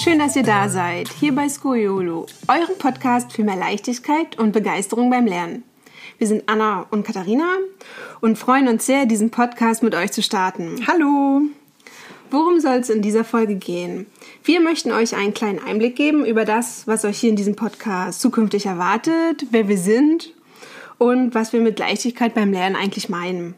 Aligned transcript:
schön, 0.00 0.18
dass 0.18 0.34
ihr 0.34 0.42
da 0.42 0.70
seid, 0.70 1.10
hier 1.12 1.34
bei 1.34 1.46
Skoiolo, 1.46 2.24
eurem 2.48 2.78
Podcast 2.78 3.34
für 3.34 3.44
mehr 3.44 3.56
Leichtigkeit 3.56 4.38
und 4.38 4.52
Begeisterung 4.52 5.10
beim 5.10 5.26
Lernen. 5.26 5.62
Wir 6.16 6.26
sind 6.26 6.44
Anna 6.46 6.86
und 6.90 7.04
Katharina 7.04 7.56
und 8.22 8.38
freuen 8.38 8.68
uns 8.68 8.86
sehr, 8.86 9.04
diesen 9.04 9.30
Podcast 9.30 9.82
mit 9.82 9.94
euch 9.94 10.10
zu 10.10 10.22
starten. 10.22 10.86
Hallo! 10.86 11.42
Worum 12.30 12.60
soll 12.60 12.76
es 12.76 12.88
in 12.88 13.02
dieser 13.02 13.24
Folge 13.24 13.56
gehen? 13.56 14.06
Wir 14.42 14.62
möchten 14.62 14.90
euch 14.90 15.14
einen 15.14 15.34
kleinen 15.34 15.58
Einblick 15.58 15.96
geben 15.96 16.24
über 16.24 16.46
das, 16.46 16.86
was 16.86 17.04
euch 17.04 17.18
hier 17.18 17.30
in 17.30 17.36
diesem 17.36 17.56
Podcast 17.56 18.22
zukünftig 18.22 18.64
erwartet, 18.64 19.44
wer 19.50 19.68
wir 19.68 19.78
sind 19.78 20.32
und 20.96 21.34
was 21.34 21.52
wir 21.52 21.60
mit 21.60 21.78
Leichtigkeit 21.78 22.32
beim 22.32 22.52
Lernen 22.52 22.76
eigentlich 22.76 23.10
meinen. 23.10 23.54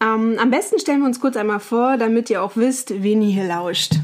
Ähm, 0.00 0.36
am 0.38 0.50
besten 0.50 0.78
stellen 0.78 1.00
wir 1.00 1.06
uns 1.06 1.20
kurz 1.20 1.36
einmal 1.36 1.60
vor, 1.60 1.98
damit 1.98 2.30
ihr 2.30 2.42
auch 2.42 2.56
wisst, 2.56 3.02
wen 3.02 3.20
ihr 3.20 3.32
hier 3.32 3.46
lauscht. 3.46 3.96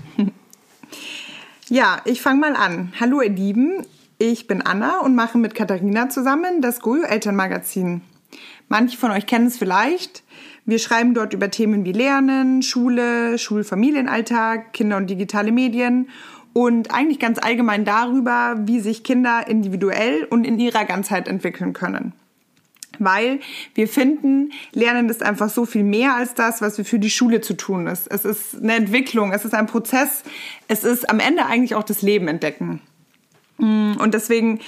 Ja, 1.73 2.01
ich 2.05 2.21
fange 2.21 2.41
mal 2.41 2.57
an. 2.57 2.93
Hallo 2.99 3.21
ihr 3.21 3.31
Lieben, 3.31 3.87
ich 4.19 4.49
bin 4.49 4.61
Anna 4.61 5.03
und 5.03 5.15
mache 5.15 5.39
mit 5.39 5.55
Katharina 5.55 6.09
zusammen 6.09 6.61
das 6.61 6.81
Goyo 6.81 7.05
Elternmagazin. 7.05 8.01
Manche 8.69 8.99
von 8.99 9.13
euch 9.13 9.25
kennen 9.27 9.47
es 9.47 9.57
vielleicht. 9.57 10.25
Wir 10.65 10.81
schreiben 10.81 11.15
dort 11.15 11.33
über 11.33 11.49
Themen 11.49 11.85
wie 11.85 11.93
Lernen, 11.93 12.63
Schule, 12.63 13.39
Schulfamilienalltag, 13.39 14.73
Kinder 14.73 14.97
und 14.97 15.09
digitale 15.09 15.53
Medien 15.53 16.09
und 16.55 16.93
eigentlich 16.93 17.21
ganz 17.21 17.39
allgemein 17.39 17.85
darüber, 17.85 18.57
wie 18.65 18.81
sich 18.81 19.05
Kinder 19.05 19.47
individuell 19.47 20.25
und 20.25 20.43
in 20.43 20.59
ihrer 20.59 20.85
Ganzheit 20.85 21.29
entwickeln 21.29 21.73
können 21.73 22.15
weil 23.01 23.41
wir 23.75 23.89
finden, 23.89 24.53
Lernen 24.73 25.09
ist 25.09 25.23
einfach 25.23 25.51
so 25.51 25.65
viel 25.67 25.83
mehr 25.83 26.15
als 26.15 26.35
das, 26.35 26.61
was 26.61 26.79
wir 26.79 26.85
für 26.85 26.99
die 26.99 27.11
Schule 27.11 27.41
zu 27.41 27.55
tun 27.55 27.87
ist. 27.87 28.07
Es 28.11 28.25
ist 28.25 28.63
eine 28.63 28.75
Entwicklung, 28.75 29.33
es 29.33 29.45
ist 29.45 29.55
ein 29.55 29.67
Prozess, 29.67 30.23
es 30.69 30.85
ist 30.85 31.11
am 31.11 31.19
Ende 31.19 31.47
eigentlich 31.47 31.75
auch 31.75 31.83
das 31.83 32.03
Leben 32.03 32.29
entdecken. 32.29 32.81
Mm, 33.59 33.95
und 33.99 34.15
deswegen 34.15 34.61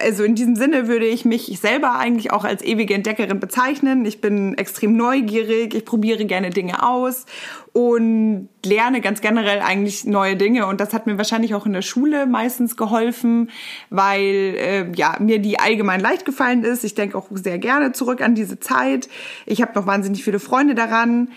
also 0.00 0.24
in 0.24 0.34
diesem 0.34 0.56
Sinne 0.56 0.88
würde 0.88 1.06
ich 1.06 1.24
mich 1.24 1.58
selber 1.60 1.96
eigentlich 1.96 2.32
auch 2.32 2.44
als 2.44 2.62
ewige 2.62 2.94
Entdeckerin 2.94 3.40
bezeichnen. 3.40 4.04
Ich 4.04 4.20
bin 4.20 4.56
extrem 4.56 4.96
neugierig, 4.96 5.74
ich 5.74 5.84
probiere 5.84 6.24
gerne 6.24 6.50
Dinge 6.50 6.82
aus 6.82 7.26
und 7.72 8.48
lerne 8.64 9.00
ganz 9.00 9.20
generell 9.20 9.60
eigentlich 9.60 10.04
neue 10.04 10.36
Dinge. 10.36 10.66
Und 10.66 10.80
das 10.80 10.92
hat 10.92 11.06
mir 11.06 11.18
wahrscheinlich 11.18 11.54
auch 11.54 11.66
in 11.66 11.72
der 11.72 11.82
Schule 11.82 12.26
meistens 12.26 12.76
geholfen, 12.76 13.50
weil 13.90 14.54
äh, 14.56 14.92
ja 14.96 15.16
mir 15.20 15.38
die 15.38 15.58
allgemein 15.58 16.00
leicht 16.00 16.24
gefallen 16.24 16.64
ist. 16.64 16.84
Ich 16.84 16.94
denke 16.94 17.16
auch 17.16 17.28
sehr 17.32 17.58
gerne 17.58 17.92
zurück 17.92 18.20
an 18.20 18.34
diese 18.34 18.58
Zeit. 18.58 19.08
Ich 19.46 19.62
habe 19.62 19.72
noch 19.74 19.86
wahnsinnig 19.86 20.24
viele 20.24 20.40
Freunde 20.40 20.74
daran 20.74 21.28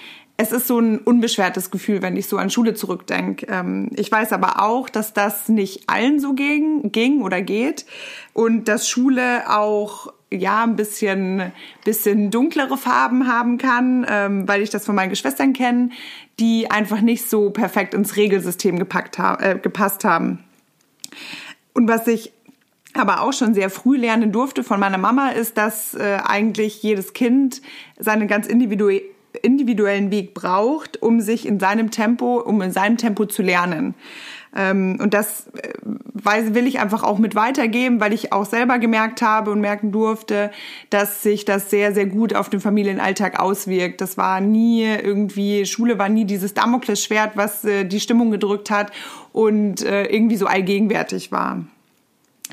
es 0.41 0.51
ist 0.51 0.65
so 0.65 0.79
ein 0.79 0.97
unbeschwertes 0.97 1.69
Gefühl, 1.69 2.01
wenn 2.01 2.17
ich 2.17 2.25
so 2.25 2.37
an 2.37 2.49
Schule 2.49 2.73
zurückdenke. 2.73 3.45
Ähm, 3.47 3.91
ich 3.95 4.11
weiß 4.11 4.33
aber 4.33 4.63
auch, 4.63 4.89
dass 4.89 5.13
das 5.13 5.49
nicht 5.49 5.87
allen 5.87 6.19
so 6.19 6.33
ging, 6.33 6.91
ging 6.91 7.21
oder 7.21 7.43
geht 7.43 7.85
und 8.33 8.67
dass 8.67 8.89
Schule 8.89 9.47
auch 9.47 10.11
ja 10.31 10.63
ein 10.63 10.75
bisschen 10.75 11.51
bisschen 11.83 12.31
dunklere 12.31 12.77
Farben 12.77 13.27
haben 13.27 13.59
kann, 13.59 14.03
ähm, 14.09 14.47
weil 14.47 14.63
ich 14.63 14.71
das 14.71 14.83
von 14.83 14.95
meinen 14.95 15.11
Geschwistern 15.11 15.53
kenne, 15.53 15.91
die 16.39 16.71
einfach 16.71 17.01
nicht 17.01 17.29
so 17.29 17.51
perfekt 17.51 17.93
ins 17.93 18.15
Regelsystem 18.15 18.79
gepackt 18.79 19.19
haben, 19.19 19.43
äh, 19.43 19.59
gepasst 19.61 20.03
haben. 20.03 20.39
Und 21.73 21.87
was 21.87 22.07
ich 22.07 22.33
aber 22.95 23.21
auch 23.21 23.31
schon 23.31 23.53
sehr 23.53 23.69
früh 23.69 23.95
lernen 23.95 24.31
durfte 24.31 24.63
von 24.63 24.79
meiner 24.79 24.97
Mama, 24.97 25.29
ist, 25.29 25.57
dass 25.57 25.93
äh, 25.93 26.17
eigentlich 26.23 26.81
jedes 26.81 27.13
Kind 27.13 27.61
seine 27.99 28.25
ganz 28.25 28.47
individuelle 28.47 29.03
individuellen 29.41 30.11
Weg 30.11 30.33
braucht, 30.33 31.01
um 31.01 31.21
sich 31.21 31.47
in 31.47 31.59
seinem 31.59 31.91
Tempo, 31.91 32.39
um 32.39 32.61
in 32.61 32.71
seinem 32.71 32.97
Tempo 32.97 33.25
zu 33.25 33.41
lernen. 33.41 33.95
Ähm, 34.55 34.97
und 35.01 35.13
das 35.13 35.47
äh, 35.61 36.53
will 36.53 36.67
ich 36.67 36.79
einfach 36.79 37.03
auch 37.03 37.17
mit 37.17 37.35
weitergeben, 37.35 37.99
weil 37.99 38.11
ich 38.11 38.33
auch 38.33 38.45
selber 38.45 38.79
gemerkt 38.79 39.21
habe 39.21 39.51
und 39.51 39.61
merken 39.61 39.91
durfte, 39.91 40.51
dass 40.89 41.23
sich 41.23 41.45
das 41.45 41.69
sehr, 41.69 41.93
sehr 41.93 42.05
gut 42.05 42.35
auf 42.35 42.49
den 42.49 42.59
Familienalltag 42.59 43.39
auswirkt. 43.39 44.01
Das 44.01 44.17
war 44.17 44.41
nie 44.41 44.83
irgendwie, 44.83 45.65
Schule 45.65 45.97
war 45.97 46.09
nie 46.09 46.25
dieses 46.25 46.53
Damoklesschwert, 46.53 47.37
was 47.37 47.63
äh, 47.63 47.85
die 47.85 47.99
Stimmung 47.99 48.31
gedrückt 48.31 48.69
hat 48.69 48.91
und 49.31 49.83
äh, 49.83 50.05
irgendwie 50.05 50.35
so 50.35 50.47
allgegenwärtig 50.47 51.31
war. 51.31 51.63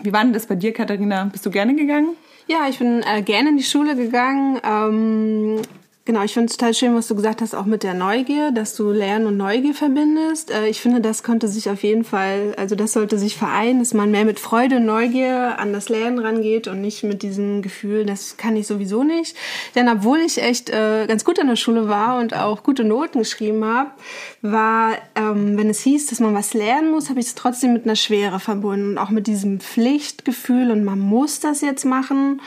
Wie 0.03 0.13
war 0.13 0.23
denn 0.23 0.33
das 0.33 0.47
bei 0.47 0.55
dir, 0.55 0.73
Katharina? 0.73 1.25
Bist 1.25 1.45
du 1.45 1.51
gerne 1.51 1.75
gegangen? 1.75 2.11
Ja, 2.47 2.69
ich 2.69 2.79
bin 2.79 3.03
äh, 3.03 3.23
gerne 3.23 3.51
in 3.51 3.57
die 3.57 3.65
Schule 3.65 3.97
gegangen. 3.97 4.61
Ähm, 4.63 5.63
Genau, 6.09 6.23
ich 6.23 6.33
finde 6.33 6.47
es 6.47 6.57
total 6.57 6.73
schön, 6.73 6.95
was 6.95 7.07
du 7.07 7.15
gesagt 7.15 7.43
hast, 7.43 7.55
auch 7.55 7.67
mit 7.67 7.83
der 7.83 7.93
Neugier, 7.93 8.51
dass 8.51 8.75
du 8.75 8.93
Lernen 8.93 9.27
und 9.27 9.37
Neugier 9.37 9.75
verbindest. 9.75 10.51
Äh, 10.51 10.69
ich 10.69 10.81
finde, 10.81 11.03
das 11.03 11.23
könnte 11.23 11.49
sich 11.49 11.69
auf 11.69 11.83
jeden 11.83 12.03
Fall, 12.03 12.55
also 12.57 12.77
das 12.77 12.95
sollte 12.95 13.19
sich 13.19 13.37
vereinen, 13.37 13.81
dass 13.81 13.93
man 13.93 14.11
mehr 14.11 14.25
mit 14.25 14.41
Freude 14.41 14.77
und 14.77 14.87
Neugier 14.87 15.59
an 15.59 15.75
das 15.75 15.91
Lernen 15.91 16.19
rangeht 16.19 16.67
und 16.67 16.81
nicht 16.81 17.05
mit 17.05 17.23
diesem 17.23 17.61
Gefühl, 17.61 18.07
das 18.07 18.39
kann 18.39 18.57
ich 18.57 18.67
sowieso 18.67 19.05
nicht. 19.05 19.37
Denn 19.75 19.87
obwohl 19.87 20.21
ich 20.21 20.41
echt 20.41 20.71
äh, 20.71 21.05
ganz 21.07 21.27
gut 21.27 21.39
in 21.39 21.47
der 21.47 21.57
Schule 21.57 21.91
war 21.91 22.19
und 22.19 22.35
auch 22.35 22.63
gute 22.63 22.85
Noten 22.85 23.19
geschrieben 23.19 23.63
habe, 23.67 23.91
war, 24.41 24.93
ähm, 25.15 25.59
wenn 25.59 25.69
es 25.69 25.81
hieß, 25.81 26.07
dass 26.07 26.21
man 26.21 26.35
was 26.35 26.55
lernen 26.55 26.91
muss, 26.91 27.11
habe 27.11 27.21
ich 27.21 27.27
es 27.27 27.35
trotzdem 27.35 27.75
mit 27.75 27.85
einer 27.85 27.97
Schwere 27.97 28.41
verbunden 28.41 28.93
und 28.93 28.99
auch 28.99 29.11
mit 29.11 29.27
diesem 29.27 29.61
Pflichtgefühl 29.61 30.71
und 30.71 30.85
man 30.85 31.01
muss 31.01 31.41
das 31.41 31.61
jetzt 31.61 31.85
machen. 31.85 32.41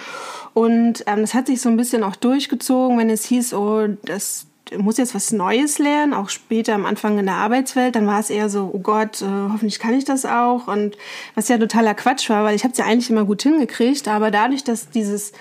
Und 0.54 1.04
ähm, 1.08 1.22
das 1.22 1.34
hat 1.34 1.48
sich 1.48 1.62
so 1.62 1.70
ein 1.70 1.78
bisschen 1.78 2.04
auch 2.04 2.16
durchgezogen, 2.16 2.98
wenn 2.98 3.10
es 3.10 3.26
hieß, 3.26 3.54
oh, 3.54 3.88
das 4.04 4.48
muss 4.78 4.98
jetzt 4.98 5.16
was 5.16 5.32
Neues 5.32 5.80
lernen, 5.80 6.14
auch 6.14 6.30
später 6.30 6.74
am 6.74 6.86
Anfang 6.86 7.20
in 7.20 7.26
der 7.26 7.36
Arbeitswelt, 7.36 7.96
dann 7.96 8.08
war 8.08 8.20
es 8.20 8.30
eher 8.30 8.50
so, 8.50 8.72
oh 8.74 8.80
Gott, 8.80 9.22
äh, 9.22 9.26
hoffentlich 9.26 9.80
kann 9.80 9.94
ich 9.94 10.06
das 10.06 10.26
auch. 10.26 10.68
Und 10.68 10.98
was 11.36 11.50
ja 11.50 11.58
totaler 11.58 11.94
Quatsch 11.94 12.30
war, 12.30 12.44
weil 12.44 12.56
ich 12.56 12.64
habe 12.64 12.72
es 12.72 12.78
ja 12.78 12.86
eigentlich 12.86 13.10
immer 13.10 13.26
gut 13.26 13.44
hingekriegt, 13.44 14.08
aber 14.08 14.32
dadurch, 14.32 14.64
dass 14.64 14.90
dieses 14.90 15.34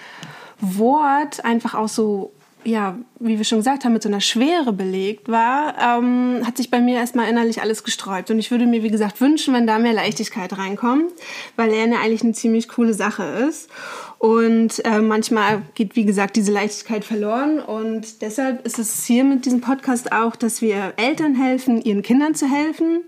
Wort 0.60 1.44
einfach 1.44 1.74
auch 1.74 1.88
so 1.88 2.32
ja, 2.64 2.98
wie 3.18 3.38
wir 3.38 3.44
schon 3.44 3.58
gesagt 3.58 3.84
haben, 3.84 3.92
mit 3.92 4.02
so 4.02 4.08
einer 4.08 4.20
Schwere 4.20 4.72
belegt 4.72 5.28
war, 5.28 5.74
ähm, 5.78 6.42
hat 6.46 6.56
sich 6.56 6.70
bei 6.70 6.80
mir 6.80 6.98
erstmal 6.98 7.28
innerlich 7.28 7.62
alles 7.62 7.84
gesträubt. 7.84 8.30
Und 8.30 8.38
ich 8.38 8.50
würde 8.50 8.66
mir, 8.66 8.82
wie 8.82 8.90
gesagt, 8.90 9.20
wünschen, 9.20 9.54
wenn 9.54 9.66
da 9.66 9.78
mehr 9.78 9.92
Leichtigkeit 9.92 10.56
reinkommt, 10.58 11.10
weil 11.56 11.70
Lernen 11.70 11.94
eigentlich 11.94 12.22
eine 12.22 12.32
ziemlich 12.32 12.68
coole 12.68 12.94
Sache 12.94 13.22
ist. 13.48 13.70
Und 14.20 14.84
äh, 14.84 15.00
manchmal 15.00 15.62
geht, 15.74 15.96
wie 15.96 16.04
gesagt, 16.04 16.36
diese 16.36 16.52
Leichtigkeit 16.52 17.06
verloren. 17.06 17.58
Und 17.58 18.20
deshalb 18.20 18.66
ist 18.66 18.78
es 18.78 19.06
hier 19.06 19.24
mit 19.24 19.46
diesem 19.46 19.62
Podcast 19.62 20.12
auch, 20.12 20.36
dass 20.36 20.60
wir 20.60 20.92
Eltern 20.98 21.34
helfen, 21.34 21.80
ihren 21.80 22.02
Kindern 22.02 22.34
zu 22.34 22.46
helfen. 22.46 23.04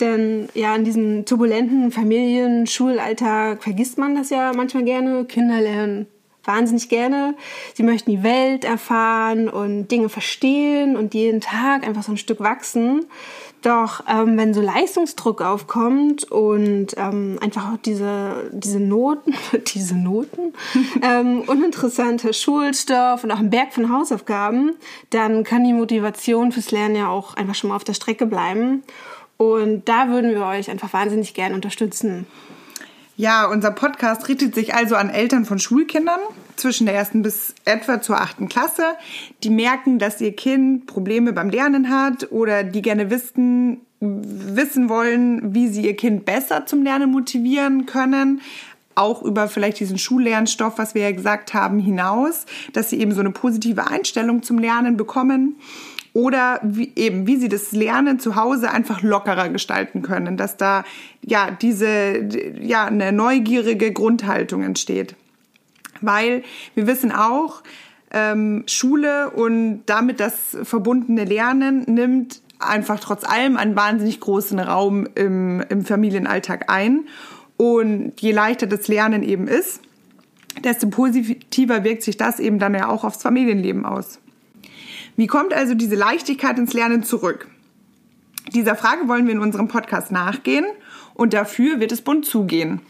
Denn 0.00 0.50
ja, 0.52 0.76
in 0.76 0.84
diesem 0.84 1.24
turbulenten 1.24 1.90
Familien-, 1.90 2.66
Schulalltag 2.66 3.62
vergisst 3.62 3.96
man 3.96 4.14
das 4.14 4.28
ja 4.28 4.52
manchmal 4.54 4.84
gerne. 4.84 5.24
Kinder 5.24 5.62
lernen 5.62 6.06
wahnsinnig 6.44 6.90
gerne. 6.90 7.36
Sie 7.74 7.82
möchten 7.82 8.10
die 8.10 8.22
Welt 8.22 8.64
erfahren 8.64 9.48
und 9.48 9.88
Dinge 9.88 10.08
verstehen 10.08 10.96
und 10.96 11.14
jeden 11.14 11.40
Tag 11.40 11.86
einfach 11.86 12.02
so 12.02 12.12
ein 12.12 12.18
Stück 12.18 12.40
wachsen. 12.40 13.06
Doch 13.62 14.04
ähm, 14.08 14.38
wenn 14.38 14.54
so 14.54 14.62
Leistungsdruck 14.62 15.42
aufkommt 15.42 16.30
und 16.30 16.94
ähm, 16.96 17.38
einfach 17.42 17.72
auch 17.72 17.76
diese, 17.76 18.50
diese 18.52 18.80
Noten, 18.80 19.34
diese 19.74 19.96
Noten, 19.96 20.54
ähm, 21.02 21.42
uninteressanter 21.42 22.32
Schulstoff 22.32 23.22
und 23.24 23.30
auch 23.30 23.38
ein 23.38 23.50
Berg 23.50 23.74
von 23.74 23.92
Hausaufgaben, 23.92 24.76
dann 25.10 25.44
kann 25.44 25.64
die 25.64 25.74
Motivation 25.74 26.52
fürs 26.52 26.70
Lernen 26.70 26.96
ja 26.96 27.08
auch 27.08 27.34
einfach 27.34 27.54
schon 27.54 27.68
mal 27.68 27.76
auf 27.76 27.84
der 27.84 27.94
Strecke 27.94 28.26
bleiben. 28.26 28.82
Und 29.36 29.88
da 29.88 30.08
würden 30.08 30.30
wir 30.32 30.44
euch 30.44 30.70
einfach 30.70 30.92
wahnsinnig 30.92 31.34
gerne 31.34 31.54
unterstützen. 31.54 32.26
Ja, 33.16 33.46
unser 33.46 33.70
Podcast 33.70 34.28
richtet 34.28 34.54
sich 34.54 34.74
also 34.74 34.96
an 34.96 35.10
Eltern 35.10 35.44
von 35.44 35.58
Schulkindern 35.58 36.20
zwischen 36.60 36.86
der 36.86 36.94
ersten 36.94 37.22
bis 37.22 37.54
etwa 37.64 38.00
zur 38.00 38.20
achten 38.20 38.48
Klasse, 38.48 38.84
die 39.42 39.50
merken, 39.50 39.98
dass 39.98 40.20
ihr 40.20 40.34
Kind 40.34 40.86
Probleme 40.86 41.32
beim 41.32 41.50
Lernen 41.50 41.90
hat 41.90 42.30
oder 42.30 42.64
die 42.64 42.82
gerne 42.82 43.10
wissen, 43.10 43.80
wissen 44.00 44.88
wollen, 44.88 45.54
wie 45.54 45.68
sie 45.68 45.86
ihr 45.86 45.96
Kind 45.96 46.24
besser 46.24 46.66
zum 46.66 46.82
Lernen 46.82 47.10
motivieren 47.10 47.86
können. 47.86 48.40
Auch 48.94 49.22
über 49.22 49.48
vielleicht 49.48 49.80
diesen 49.80 49.98
Schullernstoff, 49.98 50.78
was 50.78 50.94
wir 50.94 51.02
ja 51.02 51.12
gesagt 51.12 51.54
haben, 51.54 51.78
hinaus, 51.78 52.44
dass 52.72 52.90
sie 52.90 53.00
eben 53.00 53.12
so 53.12 53.20
eine 53.20 53.30
positive 53.30 53.86
Einstellung 53.86 54.42
zum 54.42 54.58
Lernen 54.58 54.96
bekommen 54.96 55.56
oder 56.12 56.60
wie, 56.62 56.92
eben, 56.96 57.26
wie 57.26 57.36
sie 57.36 57.48
das 57.48 57.72
Lernen 57.72 58.18
zu 58.18 58.36
Hause 58.36 58.70
einfach 58.70 59.02
lockerer 59.02 59.48
gestalten 59.48 60.02
können, 60.02 60.36
dass 60.36 60.56
da 60.56 60.84
ja 61.24 61.50
diese 61.50 62.28
ja 62.60 62.86
eine 62.86 63.12
neugierige 63.12 63.92
Grundhaltung 63.92 64.62
entsteht, 64.62 65.14
weil 66.00 66.42
wir 66.74 66.86
wissen 66.86 67.12
auch 67.12 67.62
ähm, 68.10 68.64
Schule 68.66 69.30
und 69.30 69.82
damit 69.86 70.20
das 70.20 70.56
verbundene 70.62 71.24
Lernen 71.24 71.84
nimmt 71.86 72.42
einfach 72.58 73.00
trotz 73.00 73.24
allem 73.24 73.56
einen 73.56 73.76
wahnsinnig 73.76 74.20
großen 74.20 74.58
Raum 74.58 75.08
im, 75.14 75.64
im 75.68 75.84
Familienalltag 75.84 76.70
ein 76.70 77.08
und 77.56 78.20
je 78.20 78.32
leichter 78.32 78.66
das 78.66 78.88
Lernen 78.88 79.22
eben 79.22 79.48
ist, 79.48 79.80
desto 80.64 80.88
positiver 80.88 81.84
wirkt 81.84 82.02
sich 82.02 82.16
das 82.16 82.40
eben 82.40 82.58
dann 82.58 82.74
ja 82.74 82.88
auch 82.88 83.04
aufs 83.04 83.22
Familienleben 83.22 83.84
aus. 83.84 84.18
Wie 85.16 85.26
kommt 85.26 85.52
also 85.52 85.74
diese 85.74 85.94
Leichtigkeit 85.94 86.58
ins 86.58 86.72
Lernen 86.72 87.02
zurück? 87.02 87.48
Dieser 88.54 88.74
Frage 88.74 89.06
wollen 89.08 89.26
wir 89.26 89.34
in 89.34 89.40
unserem 89.40 89.68
Podcast 89.68 90.10
nachgehen 90.10 90.64
und 91.14 91.34
dafür 91.34 91.80
wird 91.80 91.92
es 91.92 92.00
bunt 92.00 92.24
zugehen. 92.24 92.80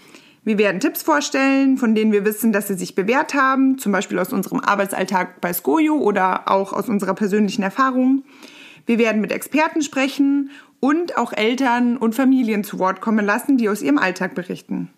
Wir 0.43 0.57
werden 0.57 0.81
Tipps 0.81 1.03
vorstellen, 1.03 1.77
von 1.77 1.95
denen 1.95 2.13
wir 2.13 2.25
wissen, 2.25 2.51
dass 2.53 2.69
sie 2.69 2.75
sich 2.75 2.95
bewährt 2.95 3.35
haben, 3.35 3.79
zum 3.79 3.93
Beispiel 3.93 4.19
aus 4.19 4.33
unserem 4.33 4.61
Arbeitsalltag 4.61 5.41
bei 5.41 5.53
Skojo 5.53 5.97
oder 5.97 6.51
auch 6.51 6.73
aus 6.73 6.89
unserer 6.89 7.15
persönlichen 7.15 7.63
Erfahrung. 7.63 8.25
Wir 8.87 8.99
werden 8.99 9.21
mit 9.21 9.33
Experten 9.33 9.83
sprechen 9.83 10.51
und 10.81 11.19
auch 11.19 11.35
Eltern 11.35 11.99
und 11.99 12.15
Familien 12.15 12.65
zu 12.65 12.79
Wort 12.79 13.03
kommen 13.03 13.27
lassen, 13.27 13.59
die 13.59 13.69
aus 13.69 13.83
ihrem 13.83 13.99
Alltag 13.99 14.35
berichten. 14.35 14.89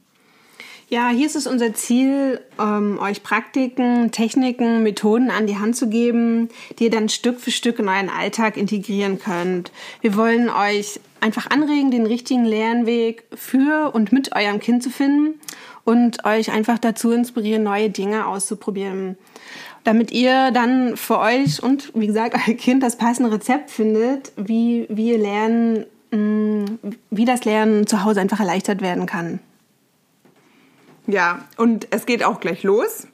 Ja, 0.89 1.09
hier 1.09 1.27
ist 1.27 1.37
es 1.37 1.47
unser 1.47 1.75
Ziel, 1.75 2.41
ähm, 2.61 2.99
euch 3.01 3.23
Praktiken, 3.23 4.13
Techniken, 4.13 4.83
Methoden 4.83 5.31
an 5.31 5.47
die 5.47 5.59
Hand 5.59 5.75
zu 5.75 5.89
geben, 5.89 6.51
die 6.79 6.85
ihr 6.85 6.91
dann 6.91 7.09
Stück 7.09 7.41
für 7.41 7.51
Stück 7.51 7.79
in 7.79 7.89
euren 7.89 8.11
Alltag 8.11 8.57
integrieren 8.57 9.19
könnt. 9.19 9.73
Wir 10.03 10.17
wollen 10.17 10.51
euch 10.51 11.01
einfach 11.23 11.51
anregen, 11.51 11.91
den 11.91 12.07
richtigen 12.07 12.45
Lernweg 12.45 13.25
für 13.35 13.95
und 13.95 14.13
mit 14.13 14.35
eurem 14.35 14.61
Kind 14.61 14.83
zu 14.83 14.91
finden 14.91 15.41
und 15.85 16.25
euch 16.25 16.51
einfach 16.51 16.79
dazu 16.79 17.13
inspirieren, 17.13 17.63
neue 17.63 17.91
Dinge 17.91 18.27
auszuprobieren. 18.27 19.17
Damit 19.85 20.13
ihr 20.13 20.53
dann 20.53 20.97
für 20.97 21.19
euch 21.19 21.63
und 21.63 21.93
wie 21.95 22.07
gesagt 22.07 22.37
euer 22.49 22.55
Kind 22.55 22.83
das 22.83 22.97
passende 22.97 23.33
Rezept 23.33 23.71
findet, 23.71 24.33
wie, 24.37 24.85
ihr 24.85 25.19
lernen, 25.19 25.87
mm, 26.11 26.65
wie 27.11 27.25
das 27.25 27.45
Lernen 27.45 27.87
zu 27.87 28.05
Hause 28.05 28.21
einfach 28.21 28.41
erleichtert 28.41 28.81
werden 28.81 29.07
kann. 29.07 29.41
Ja, 31.07 31.45
und 31.57 31.89
es 31.91 32.07
geht 32.07 32.23
auch 32.25 32.39
gleich 32.39 32.63
los. 32.63 33.09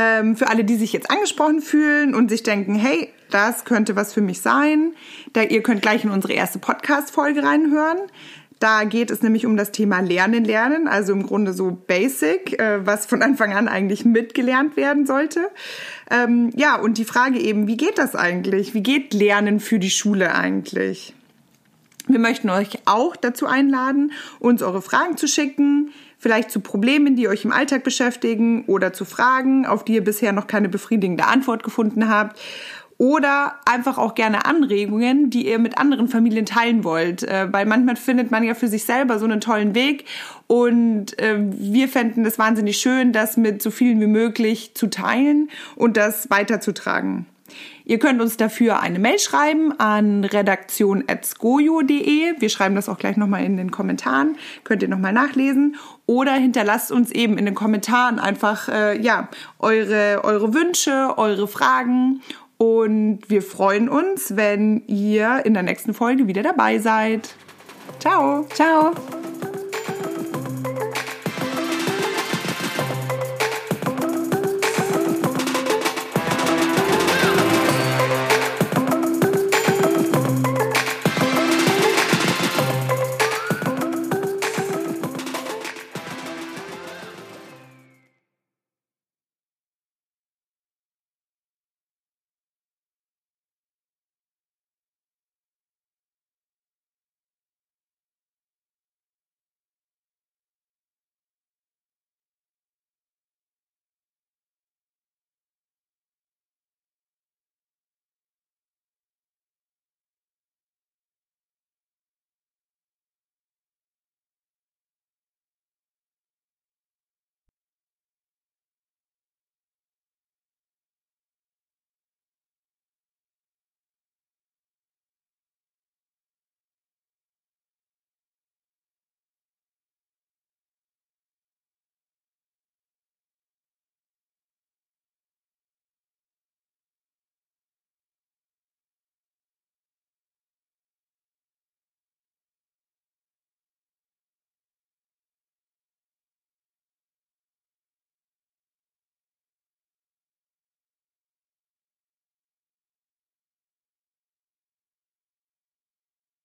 Ähm, 0.00 0.36
für 0.36 0.48
alle, 0.48 0.62
die 0.62 0.76
sich 0.76 0.92
jetzt 0.92 1.10
angesprochen 1.10 1.60
fühlen 1.60 2.14
und 2.14 2.28
sich 2.30 2.44
denken, 2.44 2.76
hey, 2.76 3.08
das 3.32 3.64
könnte 3.64 3.96
was 3.96 4.12
für 4.12 4.20
mich 4.20 4.40
sein, 4.40 4.92
da 5.32 5.42
ihr 5.42 5.60
könnt 5.60 5.82
gleich 5.82 6.04
in 6.04 6.10
unsere 6.10 6.34
erste 6.34 6.60
Podcast-Folge 6.60 7.42
reinhören. 7.42 7.98
Da 8.60 8.84
geht 8.84 9.10
es 9.10 9.22
nämlich 9.22 9.44
um 9.44 9.56
das 9.56 9.72
Thema 9.72 9.98
Lernen, 9.98 10.44
Lernen, 10.44 10.86
also 10.86 11.12
im 11.12 11.26
Grunde 11.26 11.52
so 11.52 11.72
Basic, 11.72 12.60
äh, 12.60 12.86
was 12.86 13.06
von 13.06 13.22
Anfang 13.22 13.52
an 13.52 13.66
eigentlich 13.66 14.04
mitgelernt 14.04 14.76
werden 14.76 15.04
sollte. 15.04 15.50
Ähm, 16.12 16.50
ja, 16.54 16.76
und 16.76 16.98
die 16.98 17.04
Frage 17.04 17.40
eben, 17.40 17.66
wie 17.66 17.76
geht 17.76 17.98
das 17.98 18.14
eigentlich? 18.14 18.74
Wie 18.74 18.84
geht 18.84 19.14
Lernen 19.14 19.58
für 19.58 19.80
die 19.80 19.90
Schule 19.90 20.32
eigentlich? 20.32 21.12
Wir 22.06 22.20
möchten 22.20 22.50
euch 22.50 22.78
auch 22.84 23.16
dazu 23.16 23.46
einladen, 23.46 24.12
uns 24.38 24.62
eure 24.62 24.80
Fragen 24.80 25.16
zu 25.16 25.26
schicken 25.26 25.90
vielleicht 26.18 26.50
zu 26.50 26.60
Problemen, 26.60 27.16
die 27.16 27.28
euch 27.28 27.44
im 27.44 27.52
Alltag 27.52 27.84
beschäftigen 27.84 28.64
oder 28.66 28.92
zu 28.92 29.04
Fragen, 29.04 29.66
auf 29.66 29.84
die 29.84 29.94
ihr 29.94 30.04
bisher 30.04 30.32
noch 30.32 30.46
keine 30.46 30.68
befriedigende 30.68 31.26
Antwort 31.26 31.62
gefunden 31.62 32.08
habt. 32.08 32.38
Oder 33.00 33.54
einfach 33.64 33.96
auch 33.96 34.16
gerne 34.16 34.44
Anregungen, 34.44 35.30
die 35.30 35.46
ihr 35.46 35.60
mit 35.60 35.78
anderen 35.78 36.08
Familien 36.08 36.46
teilen 36.46 36.82
wollt. 36.82 37.22
Äh, 37.22 37.46
weil 37.52 37.64
manchmal 37.64 37.94
findet 37.94 38.32
man 38.32 38.42
ja 38.42 38.54
für 38.54 38.66
sich 38.66 38.82
selber 38.82 39.20
so 39.20 39.24
einen 39.24 39.40
tollen 39.40 39.76
Weg. 39.76 40.04
Und 40.48 41.16
äh, 41.20 41.36
wir 41.38 41.88
fänden 41.88 42.26
es 42.26 42.40
wahnsinnig 42.40 42.78
schön, 42.78 43.12
das 43.12 43.36
mit 43.36 43.62
so 43.62 43.70
vielen 43.70 44.00
wie 44.00 44.08
möglich 44.08 44.72
zu 44.74 44.90
teilen 44.90 45.48
und 45.76 45.96
das 45.96 46.28
weiterzutragen. 46.28 47.26
Ihr 47.84 47.98
könnt 47.98 48.20
uns 48.20 48.36
dafür 48.36 48.80
eine 48.80 48.98
Mail 48.98 49.18
schreiben 49.18 49.72
an 49.78 50.24
redaktion.skojo.de. 50.24 52.34
Wir 52.38 52.48
schreiben 52.48 52.74
das 52.74 52.88
auch 52.88 52.98
gleich 52.98 53.16
nochmal 53.16 53.44
in 53.44 53.56
den 53.56 53.70
Kommentaren. 53.70 54.36
Könnt 54.64 54.82
ihr 54.82 54.88
nochmal 54.88 55.12
nachlesen. 55.12 55.76
Oder 56.06 56.34
hinterlasst 56.34 56.92
uns 56.92 57.10
eben 57.10 57.38
in 57.38 57.44
den 57.44 57.54
Kommentaren 57.54 58.18
einfach, 58.18 58.68
äh, 58.68 59.00
ja, 59.00 59.28
eure, 59.58 60.22
eure 60.24 60.54
Wünsche, 60.54 61.14
eure 61.16 61.48
Fragen. 61.48 62.22
Und 62.58 63.20
wir 63.28 63.42
freuen 63.42 63.88
uns, 63.88 64.36
wenn 64.36 64.82
ihr 64.86 65.42
in 65.44 65.54
der 65.54 65.62
nächsten 65.62 65.94
Folge 65.94 66.26
wieder 66.26 66.42
dabei 66.42 66.78
seid. 66.78 67.34
Ciao. 68.00 68.44
Ciao. 68.52 68.92